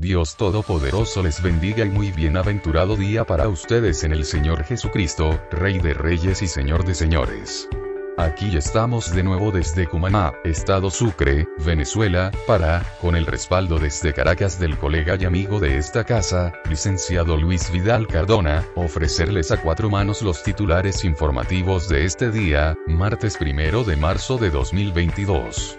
[0.00, 5.78] Dios Todopoderoso les bendiga y muy bienaventurado día para ustedes en el Señor Jesucristo, Rey
[5.78, 7.68] de Reyes y Señor de Señores.
[8.16, 14.58] Aquí estamos de nuevo desde Cumaná, Estado Sucre, Venezuela, para, con el respaldo desde Caracas
[14.58, 20.22] del colega y amigo de esta casa, licenciado Luis Vidal Cardona, ofrecerles a cuatro manos
[20.22, 25.78] los titulares informativos de este día, martes primero de marzo de 2022.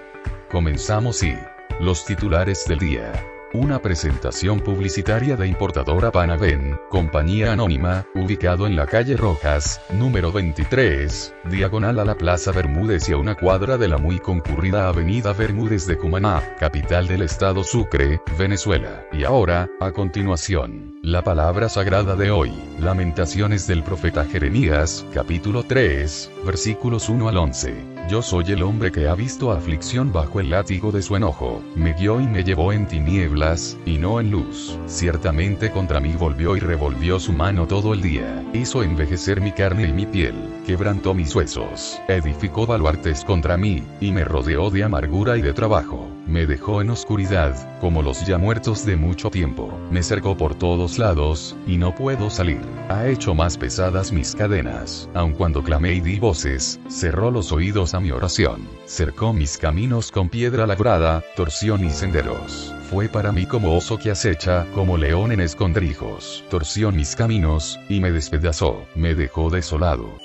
[0.52, 1.36] Comenzamos y,
[1.80, 3.12] los titulares del día.
[3.54, 11.36] Una presentación publicitaria de importadora Panaven, compañía anónima, ubicado en la calle Rojas, número 23,
[11.50, 15.86] diagonal a la Plaza Bermúdez y a una cuadra de la muy concurrida Avenida Bermúdez
[15.86, 19.06] de Cumaná, capital del estado Sucre, Venezuela.
[19.12, 26.32] Y ahora, a continuación, la palabra sagrada de hoy, Lamentaciones del profeta Jeremías, capítulo 3,
[26.46, 28.01] versículos 1 al 11.
[28.12, 31.94] Yo soy el hombre que ha visto aflicción bajo el látigo de su enojo, me
[31.94, 34.78] guió y me llevó en tinieblas, y no en luz.
[34.86, 39.88] Ciertamente contra mí volvió y revolvió su mano todo el día, hizo envejecer mi carne
[39.88, 40.36] y mi piel,
[40.68, 46.11] quebrantó mis huesos, edificó baluartes contra mí, y me rodeó de amargura y de trabajo
[46.28, 50.98] me dejó en oscuridad, como los ya muertos de mucho tiempo, me cercó por todos
[50.98, 52.62] lados, y no puedo salir.
[52.90, 57.94] Ha hecho más pesadas mis cadenas, aun cuando clamé y di voces, cerró los oídos
[57.94, 62.74] a mi oración, cercó mis caminos con piedra labrada, torció mis senderos.
[62.90, 68.00] Fue para mí como oso que acecha, como león en escondrijos, torció mis caminos, y
[68.00, 70.18] me despedazó, me dejó desolado.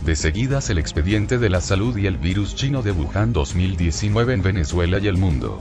[0.07, 4.43] De seguidas el expediente de la salud y el virus chino de Wuhan 2019 en
[4.43, 5.59] Venezuela y el mundo.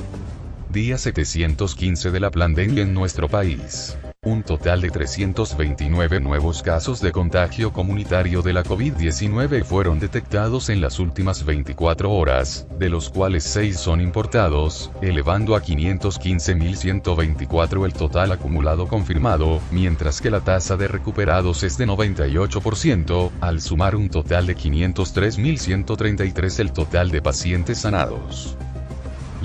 [0.75, 3.97] Día 715 de la pandemia en nuestro país.
[4.25, 10.81] Un total de 329 nuevos casos de contagio comunitario de la COVID-19 fueron detectados en
[10.81, 18.33] las últimas 24 horas, de los cuales 6 son importados, elevando a 515.124 el total
[18.33, 24.45] acumulado confirmado, mientras que la tasa de recuperados es de 98%, al sumar un total
[24.45, 28.57] de 503.133 el total de pacientes sanados.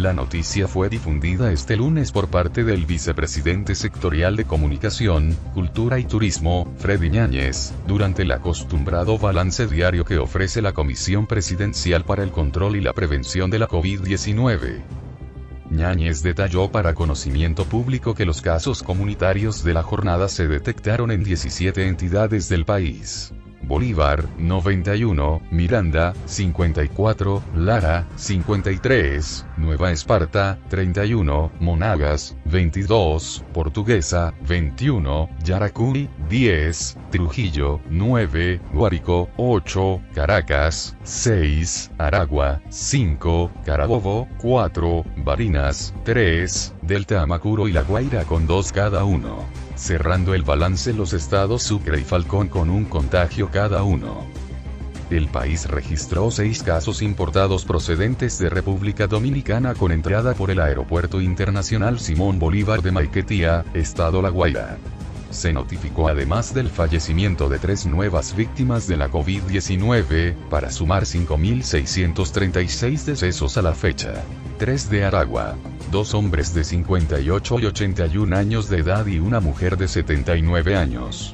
[0.01, 6.05] La noticia fue difundida este lunes por parte del vicepresidente sectorial de Comunicación, Cultura y
[6.05, 12.31] Turismo, Freddy Ñáñez, durante el acostumbrado balance diario que ofrece la Comisión Presidencial para el
[12.31, 14.81] Control y la Prevención de la COVID-19.
[15.69, 21.23] Ñáñez detalló para conocimiento público que los casos comunitarios de la jornada se detectaron en
[21.25, 23.35] 17 entidades del país.
[23.63, 36.99] Bolívar, 91, Miranda, 54, Lara, 53, Nueva Esparta, 31, Monagas, 22, Portuguesa, 21, Yaracuy, 10,
[37.11, 47.73] Trujillo, 9, Guárico, 8, Caracas, 6, Aragua, 5, Carabobo, 4, Barinas, 3, Delta Amacuro y
[47.73, 52.69] La Guaira con 2 cada uno cerrando el balance los estados Sucre y Falcón con
[52.69, 54.27] un contagio cada uno.
[55.09, 61.21] El país registró seis casos importados procedentes de República Dominicana con entrada por el Aeropuerto
[61.21, 64.79] Internacional Simón Bolívar de Maiquetía, Estado La Guaira.
[65.31, 73.05] Se notificó además del fallecimiento de tres nuevas víctimas de la COVID-19, para sumar 5.636
[73.05, 74.23] decesos a la fecha.
[74.61, 75.57] Tres de Aragua,
[75.91, 81.33] dos hombres de 58 y 81 años de edad y una mujer de 79 años.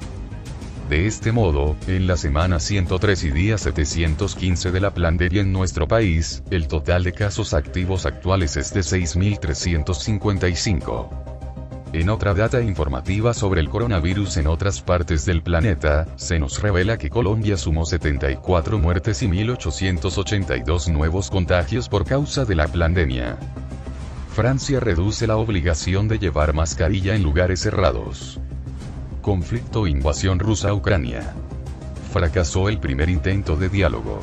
[0.89, 5.89] De este modo, en la semana 103 y día 715 de la pandemia en nuestro
[5.89, 11.36] país, el total de casos activos actuales es de 6.355.
[11.97, 16.99] En otra data informativa sobre el coronavirus en otras partes del planeta, se nos revela
[16.99, 23.39] que Colombia sumó 74 muertes y 1.882 nuevos contagios por causa de la pandemia.
[24.35, 28.41] Francia reduce la obligación de llevar mascarilla en lugares cerrados.
[29.23, 31.33] Conflicto invasión rusa Ucrania.
[32.13, 34.21] Fracasó el primer intento de diálogo.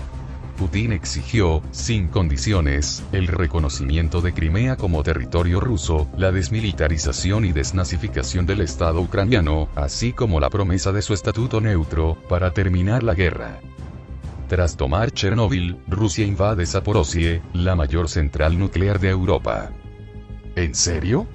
[0.63, 8.45] Putin exigió, sin condiciones, el reconocimiento de Crimea como territorio ruso, la desmilitarización y desnazificación
[8.45, 13.59] del Estado ucraniano, así como la promesa de su estatuto neutro, para terminar la guerra.
[14.47, 19.69] Tras tomar Chernóbil, Rusia invade Zaporozhye, la mayor central nuclear de Europa.
[20.55, 21.27] ¿En serio?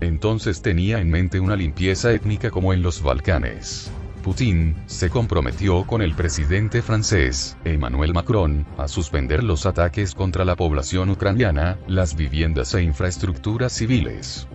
[0.00, 3.92] Entonces tenía en mente una limpieza étnica como en los Balcanes.
[4.20, 10.56] Putin, se comprometió con el presidente francés, Emmanuel Macron, a suspender los ataques contra la
[10.56, 14.46] población ucraniana, las viviendas e infraestructuras civiles.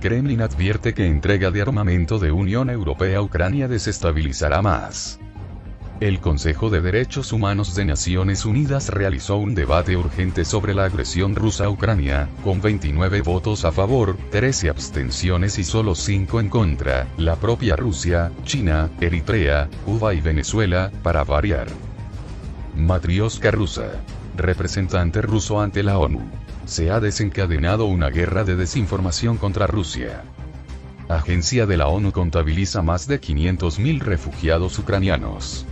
[0.00, 5.20] Kremlin advierte que entrega de armamento de Unión Europea a Ucrania desestabilizará más.
[6.00, 11.34] El Consejo de Derechos Humanos de Naciones Unidas realizó un debate urgente sobre la agresión
[11.34, 17.06] rusa a Ucrania, con 29 votos a favor, 13 abstenciones y solo 5 en contra,
[17.18, 21.66] la propia Rusia, China, Eritrea, Cuba y Venezuela, para variar.
[22.74, 23.90] Matrioska rusa.
[24.38, 26.22] Representante ruso ante la ONU.
[26.64, 30.22] Se ha desencadenado una guerra de desinformación contra Rusia.
[31.10, 35.66] Agencia de la ONU contabiliza más de 500.000 refugiados ucranianos.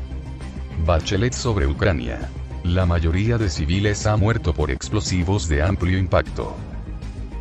[0.85, 2.31] Bachelet sobre Ucrania.
[2.65, 6.57] La mayoría de civiles ha muerto por explosivos de amplio impacto.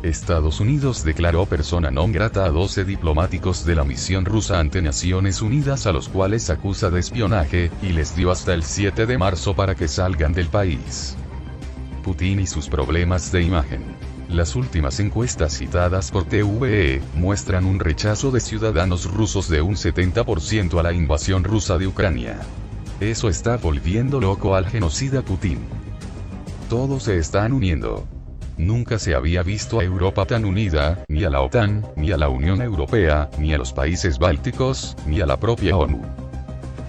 [0.02, 5.42] Estados Unidos declaró persona non grata a 12 diplomáticos de la misión rusa ante Naciones
[5.42, 9.54] Unidas a los cuales acusa de espionaje, y les dio hasta el 7 de marzo
[9.54, 11.16] para que salgan del país.
[12.02, 13.82] Putin y sus problemas de imagen.
[14.28, 20.78] Las últimas encuestas citadas por TVE muestran un rechazo de ciudadanos rusos de un 70%
[20.78, 22.38] a la invasión rusa de Ucrania.
[23.00, 25.60] Eso está volviendo loco al genocida Putin.
[26.68, 28.08] Todos se están uniendo.
[28.56, 32.28] Nunca se había visto a Europa tan unida, ni a la OTAN, ni a la
[32.28, 36.02] Unión Europea, ni a los países bálticos, ni a la propia ONU.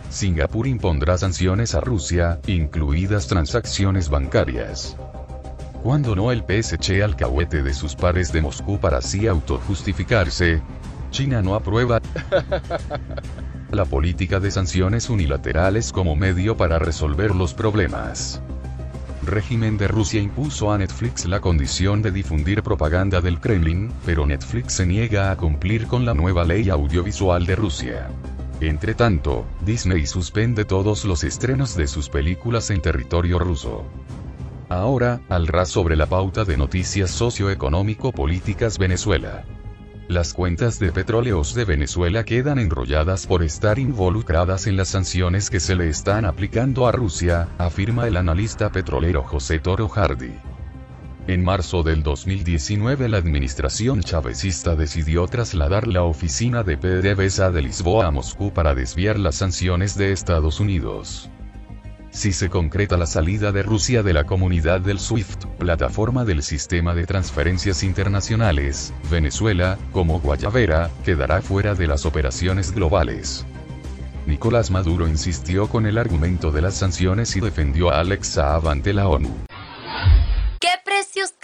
[0.09, 4.97] Singapur impondrá sanciones a Rusia, incluidas transacciones bancarias.
[5.83, 10.63] Cuando no el PS eche alcahuete de sus pares de Moscú para así autojustificarse.
[11.11, 12.01] China no aprueba.
[13.71, 18.41] la política de sanciones unilaterales como medio para resolver los problemas.
[19.23, 24.73] Régimen de Rusia impuso a Netflix la condición de difundir propaganda del Kremlin, pero Netflix
[24.73, 28.09] se niega a cumplir con la nueva ley audiovisual de Rusia.
[28.61, 33.85] Entre tanto, Disney suspende todos los estrenos de sus películas en territorio ruso.
[34.67, 39.45] Ahora, al ras sobre la pauta de noticias socioeconómico-políticas Venezuela.
[40.09, 45.59] Las cuentas de petróleos de Venezuela quedan enrolladas por estar involucradas en las sanciones que
[45.59, 50.33] se le están aplicando a Rusia, afirma el analista petrolero José Toro Hardy.
[51.27, 58.07] En marzo del 2019 la administración chavecista decidió trasladar la oficina de PDVSA de Lisboa
[58.07, 61.29] a Moscú para desviar las sanciones de Estados Unidos.
[62.11, 66.95] Si se concreta la salida de Rusia de la comunidad del SWIFT, plataforma del sistema
[66.95, 73.45] de transferencias internacionales, Venezuela, como Guayavera, quedará fuera de las operaciones globales.
[74.25, 78.93] Nicolás Maduro insistió con el argumento de las sanciones y defendió a Alex Saab ante
[78.93, 79.48] la ONU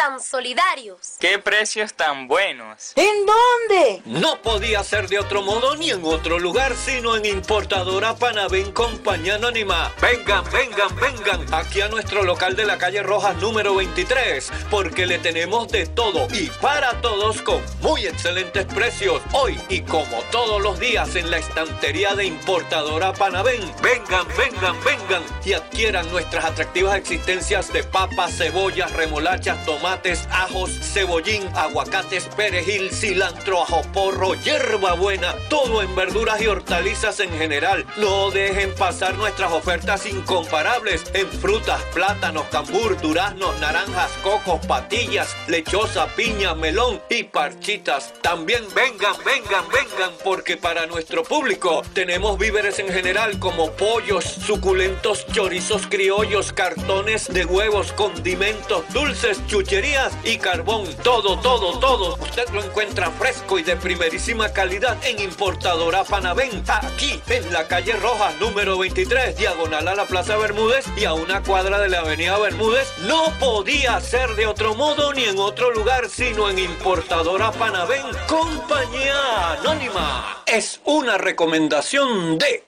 [0.06, 1.16] tan solidarios.
[1.20, 2.94] ¡Qué precios tan buenos!
[2.96, 4.02] ¿En dónde?
[4.06, 9.36] No podía ser de otro modo ni en otro lugar, sino en Importadora Panavén Compañía
[9.36, 9.92] Anónima.
[10.00, 15.18] Vengan, vengan, vengan aquí a nuestro local de la calle Rojas número 23, porque le
[15.18, 19.24] tenemos de todo y para todos con muy excelentes precios.
[19.32, 23.62] Hoy y como todos los días en la estantería de Importadora Panavén.
[23.82, 29.95] Vengan, vengan, vengan y adquieran nuestras atractivas existencias de papas, cebollas, remolachas, tomates,
[30.30, 37.32] ajos, cebollín, aguacates, perejil, cilantro, ajo porro, hierba buena, todo en verduras y hortalizas en
[37.32, 37.86] general.
[37.98, 46.08] No dejen pasar nuestras ofertas incomparables en frutas, plátanos, cambur, duraznos, naranjas, cocos, patillas, lechosa,
[46.16, 48.14] piña, melón y parchitas.
[48.22, 55.26] También vengan, vengan, vengan, porque para nuestro público tenemos víveres en general como pollos, suculentos
[55.28, 59.85] chorizos criollos, cartones de huevos, condimentos, dulces, chucherías
[60.24, 60.88] y carbón.
[61.04, 62.16] Todo, todo, todo.
[62.16, 66.64] Usted lo encuentra fresco y de primerísima calidad en Importadora Panavén.
[66.68, 71.44] Aquí, en la calle Roja, número 23, diagonal a la Plaza Bermúdez y a una
[71.44, 72.92] cuadra de la Avenida Bermúdez.
[73.08, 78.06] No podía ser de otro modo ni en otro lugar, sino en Importadora Panavén.
[78.28, 80.44] Compañía Anónima.
[80.48, 82.66] Es una recomendación de...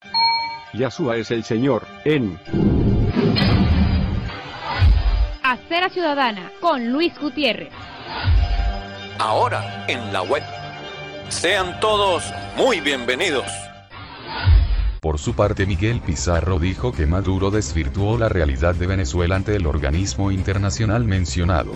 [0.74, 2.77] Yasua es el Señor, en...
[5.50, 7.72] Acera Ciudadana con Luis Gutiérrez.
[9.18, 10.44] ahora en la web.
[11.30, 13.46] Sean todos muy bienvenidos.
[15.00, 19.68] Por su parte Miguel Pizarro dijo que Maduro desvirtuó la realidad de Venezuela ante el
[19.68, 21.72] organismo internacional mencionado.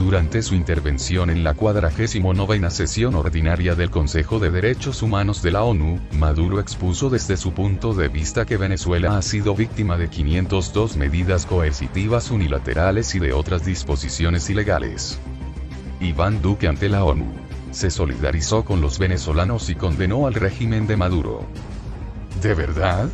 [0.00, 5.62] Durante su intervención en la 49 sesión ordinaria del Consejo de Derechos Humanos de la
[5.62, 10.96] ONU, Maduro expuso desde su punto de vista que Venezuela ha sido víctima de 502
[10.96, 15.18] medidas coercitivas unilaterales y de otras disposiciones ilegales.
[16.00, 17.26] Iván Duque ante la ONU.
[17.70, 21.46] Se solidarizó con los venezolanos y condenó al régimen de Maduro.
[22.40, 23.10] ¿De verdad?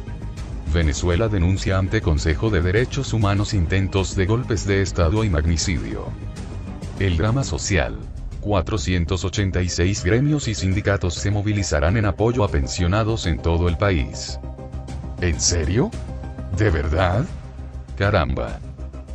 [0.72, 6.12] Venezuela denuncia ante Consejo de Derechos Humanos intentos de golpes de Estado y magnicidio.
[6.98, 7.94] El drama social.
[8.40, 14.40] 486 gremios y sindicatos se movilizarán en apoyo a pensionados en todo el país.
[15.20, 15.90] ¿En serio?
[16.56, 17.26] ¿De verdad?
[17.98, 18.60] Caramba.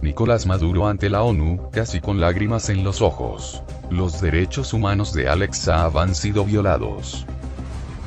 [0.04, 3.64] Nicolás Maduro ante la ONU, casi con lágrimas en los ojos.
[3.90, 7.26] Los derechos humanos de Alex han sido violados.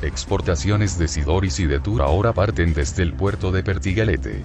[0.01, 4.41] Exportaciones de Sidoris y de Tour ahora parten desde el puerto de Pertigalete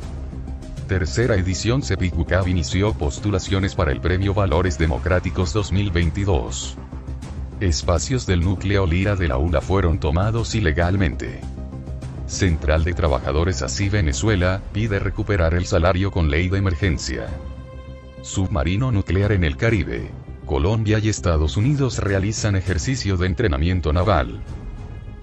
[0.91, 6.77] tercera edición Cepicucab inició postulaciones para el Premio Valores Democráticos 2022.
[7.61, 11.43] Espacios del núcleo Lira de la ULA fueron tomados ilegalmente.
[12.27, 17.29] Central de Trabajadores así Venezuela, pide recuperar el salario con ley de emergencia.
[18.23, 20.11] Submarino nuclear en el Caribe.
[20.45, 24.41] Colombia y Estados Unidos realizan ejercicio de entrenamiento naval.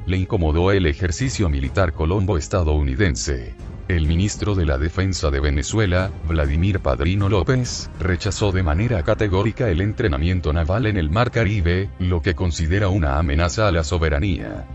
[0.05, 3.53] Le incomodó el ejercicio militar colombo-estadounidense.
[3.87, 9.79] El ministro de la Defensa de Venezuela, Vladimir Padrino López, rechazó de manera categórica el
[9.79, 14.67] entrenamiento naval en el Mar Caribe, lo que considera una amenaza a la soberanía.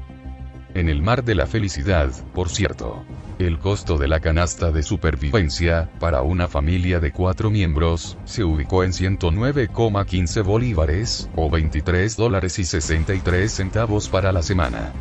[0.72, 3.04] En el Mar de la Felicidad, por cierto.
[3.38, 8.82] El costo de la canasta de supervivencia, para una familia de cuatro miembros, se ubicó
[8.82, 14.94] en 109,15 bolívares, o 23 dólares y 63 centavos para la semana.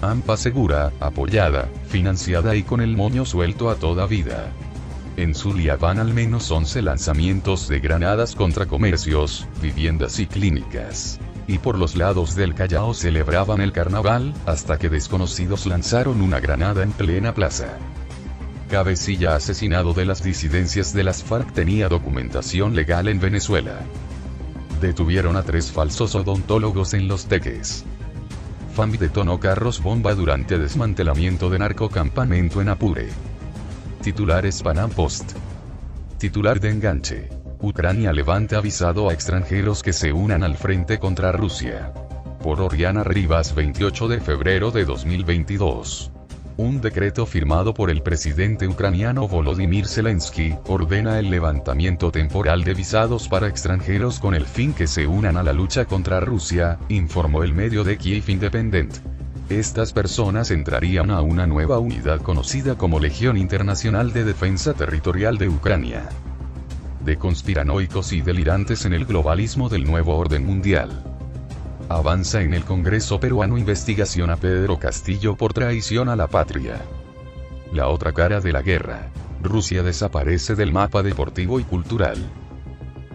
[0.00, 4.52] AMPA segura, apoyada, financiada y con el moño suelto a toda vida.
[5.16, 11.18] En Zulia van al menos 11 lanzamientos de granadas contra comercios, viviendas y clínicas.
[11.48, 16.84] Y por los lados del Callao celebraban el carnaval, hasta que desconocidos lanzaron una granada
[16.84, 17.76] en plena plaza.
[18.70, 23.80] Cabecilla asesinado de las disidencias de las FARC tenía documentación legal en Venezuela.
[24.80, 27.84] Detuvieron a tres falsos odontólogos en Los Teques.
[28.78, 33.08] FAMI detonó carros bomba durante desmantelamiento de narcocampamento en Apure.
[34.02, 35.32] Titulares Panam Post.
[36.18, 37.28] Titular de enganche.
[37.60, 41.92] Ucrania levanta avisado a extranjeros que se unan al frente contra Rusia.
[42.40, 46.12] Por Oriana Rivas 28 de febrero de 2022.
[46.58, 53.28] Un decreto firmado por el presidente ucraniano Volodymyr Zelensky ordena el levantamiento temporal de visados
[53.28, 57.54] para extranjeros con el fin que se unan a la lucha contra Rusia, informó el
[57.54, 58.92] medio de Kiev Independent.
[59.48, 65.48] Estas personas entrarían a una nueva unidad conocida como Legión Internacional de Defensa Territorial de
[65.48, 66.08] Ucrania.
[67.04, 71.17] De conspiranoicos y delirantes en el globalismo del nuevo orden mundial.
[71.90, 76.82] Avanza en el Congreso peruano investigación a Pedro Castillo por traición a la patria.
[77.72, 79.08] La otra cara de la guerra.
[79.42, 82.18] Rusia desaparece del mapa deportivo y cultural.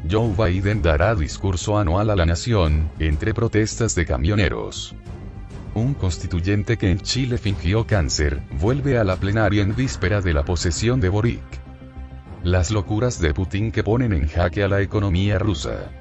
[0.10, 4.96] Joe Biden dará discurso anual a la nación, entre protestas de camioneros.
[5.76, 10.46] Un constituyente que en Chile fingió cáncer, vuelve a la plenaria en víspera de la
[10.46, 11.44] posesión de Boric.
[12.44, 15.92] Las locuras de Putin que ponen en jaque a la economía rusa.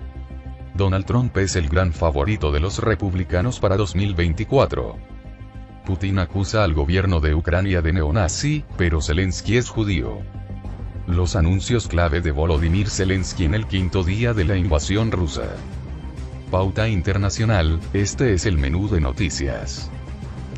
[0.75, 4.97] Donald Trump es el gran favorito de los republicanos para 2024.
[5.85, 10.21] Putin acusa al gobierno de Ucrania de neonazi, pero Zelensky es judío.
[11.07, 15.57] Los anuncios clave de Volodymyr Zelensky en el quinto día de la invasión rusa.
[16.51, 19.91] Pauta Internacional, este es el menú de noticias.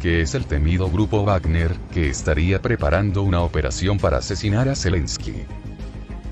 [0.01, 5.45] Que es el temido grupo Wagner, que estaría preparando una operación para asesinar a Zelensky.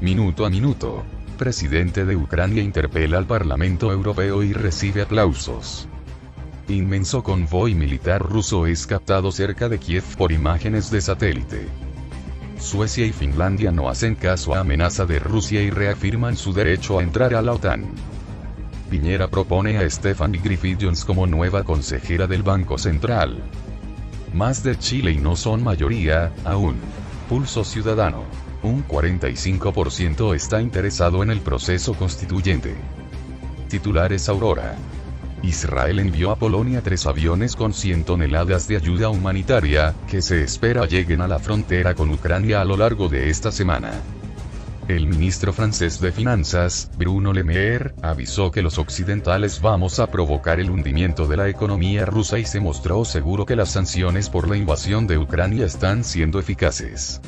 [0.01, 1.03] Minuto a minuto
[1.43, 5.89] presidente de Ucrania interpela al Parlamento Europeo y recibe aplausos.
[6.69, 11.67] Inmenso convoy militar ruso es captado cerca de Kiev por imágenes de satélite.
[12.61, 17.03] Suecia y Finlandia no hacen caso a amenaza de Rusia y reafirman su derecho a
[17.03, 17.87] entrar a la OTAN.
[18.89, 23.43] Piñera propone a Stephanie Griffith Jones como nueva consejera del Banco Central.
[24.33, 26.77] Más de Chile y no son mayoría, aún.
[27.29, 32.75] Pulso Ciudadano un 45% está interesado en el proceso constituyente.
[33.69, 34.76] Titulares Aurora.
[35.42, 40.87] Israel envió a Polonia tres aviones con 100 toneladas de ayuda humanitaria, que se espera
[40.87, 43.90] lleguen a la frontera con Ucrania a lo largo de esta semana.
[44.88, 50.61] El ministro francés de Finanzas, Bruno Le Maire, avisó que los occidentales vamos a provocar
[50.61, 54.57] el hundimiento de la economía rusa y se mostró seguro que las sanciones por la
[54.57, 57.21] invasión de Ucrania están siendo eficaces.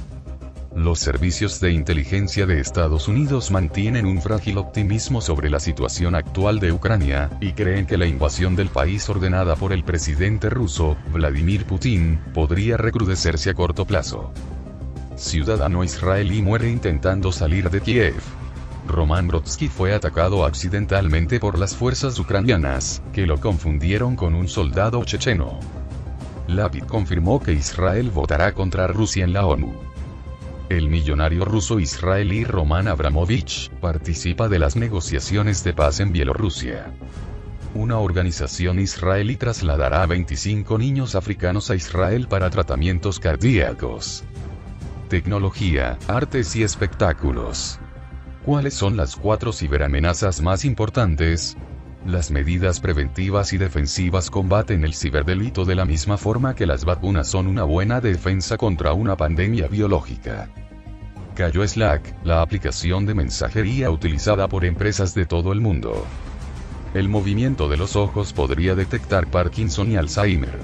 [0.75, 6.59] Los servicios de inteligencia de Estados Unidos mantienen un frágil optimismo sobre la situación actual
[6.59, 11.65] de Ucrania, y creen que la invasión del país ordenada por el presidente ruso, Vladimir
[11.65, 14.33] Putin, podría recrudecerse a corto plazo.
[15.15, 18.21] Ciudadano israelí muere intentando salir de Kiev.
[18.89, 25.05] Roman Brodsky fue atacado accidentalmente por las fuerzas ucranianas, que lo confundieron con un soldado
[25.05, 25.61] checheno.
[26.49, 29.94] Lapid confirmó que Israel votará contra Rusia en la ONU.
[30.75, 36.93] El millonario ruso israelí Roman Abramovich participa de las negociaciones de paz en Bielorrusia.
[37.75, 44.25] Una organización israelí trasladará a 25 niños africanos a Israel para tratamientos cardíacos.
[45.09, 47.79] Tecnología, artes y espectáculos.
[48.45, 51.57] ¿Cuáles son las cuatro ciberamenazas más importantes?
[52.05, 57.29] Las medidas preventivas y defensivas combaten el ciberdelito de la misma forma que las vacunas
[57.29, 60.49] son una buena defensa contra una pandemia biológica.
[61.35, 66.07] Cayó Slack, la aplicación de mensajería utilizada por empresas de todo el mundo.
[66.95, 70.61] El movimiento de los ojos podría detectar Parkinson y Alzheimer.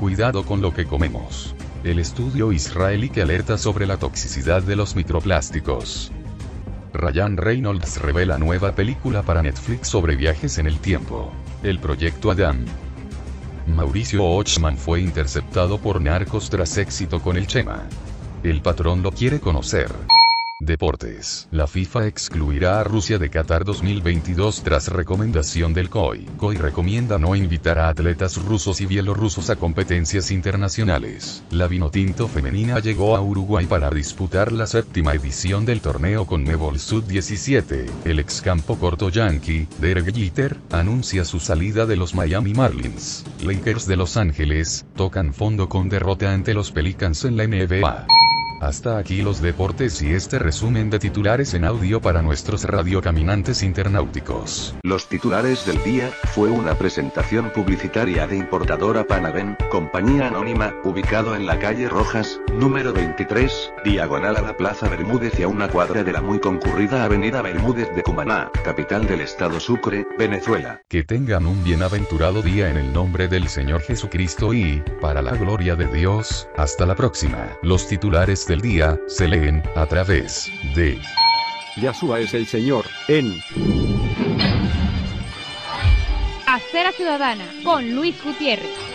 [0.00, 1.54] Cuidado con lo que comemos.
[1.84, 6.10] El estudio israelí que alerta sobre la toxicidad de los microplásticos.
[6.92, 11.30] Ryan Reynolds revela nueva película para Netflix sobre viajes en el tiempo.
[11.62, 12.64] El proyecto Adam.
[13.68, 17.86] Mauricio Ochman fue interceptado por narcos tras éxito con el Chema.
[18.44, 19.90] El patrón lo quiere conocer.
[20.60, 21.48] Deportes.
[21.50, 26.26] La FIFA excluirá a Rusia de Qatar 2022 tras recomendación del COI.
[26.36, 31.42] COI recomienda no invitar a atletas rusos y bielorrusos a competencias internacionales.
[31.50, 36.78] La Vinotinto femenina llegó a Uruguay para disputar la séptima edición del torneo con Nebol
[36.78, 37.86] Sud 17.
[38.04, 43.24] El ex campo corto yankee, Derek Jeter, anuncia su salida de los Miami Marlins.
[43.44, 48.06] Lakers de Los Ángeles, tocan fondo con derrota ante los Pelicans en la NBA.
[48.60, 54.74] Hasta aquí los deportes y este resumen de titulares en audio para nuestros radiocaminantes internauticos.
[54.82, 61.46] Los titulares del día fue una presentación publicitaria de importadora Panaven, compañía anónima, ubicado en
[61.46, 66.12] la calle Rojas, número 23, diagonal a la Plaza Bermúdez y a una cuadra de
[66.12, 70.82] la muy concurrida Avenida Bermúdez de Cumaná, capital del estado Sucre, Venezuela.
[70.88, 75.76] Que tengan un bienaventurado día en el nombre del Señor Jesucristo y, para la gloria
[75.76, 77.56] de Dios, hasta la próxima.
[77.62, 80.98] Los titulares del día se leen a través de
[81.76, 83.40] Yahshua es el Señor, en
[86.46, 88.87] Acera Ciudadana con Luis Gutiérrez.